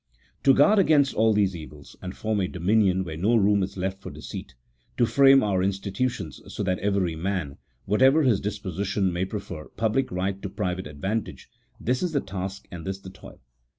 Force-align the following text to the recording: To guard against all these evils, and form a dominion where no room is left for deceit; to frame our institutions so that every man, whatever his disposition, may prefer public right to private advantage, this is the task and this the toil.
To 0.45 0.53
guard 0.55 0.79
against 0.79 1.13
all 1.13 1.31
these 1.31 1.55
evils, 1.55 1.95
and 2.01 2.17
form 2.17 2.39
a 2.39 2.47
dominion 2.47 3.03
where 3.03 3.15
no 3.15 3.35
room 3.35 3.61
is 3.61 3.77
left 3.77 4.01
for 4.01 4.09
deceit; 4.09 4.55
to 4.97 5.05
frame 5.05 5.43
our 5.43 5.61
institutions 5.61 6.41
so 6.51 6.63
that 6.63 6.79
every 6.79 7.15
man, 7.15 7.59
whatever 7.85 8.23
his 8.23 8.41
disposition, 8.41 9.13
may 9.13 9.25
prefer 9.25 9.65
public 9.77 10.11
right 10.11 10.41
to 10.41 10.49
private 10.49 10.87
advantage, 10.87 11.51
this 11.79 12.01
is 12.01 12.13
the 12.13 12.19
task 12.19 12.67
and 12.71 12.83
this 12.83 12.97
the 12.97 13.11
toil. 13.11 13.41